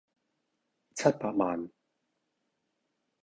[0.95, 1.69] 七百萬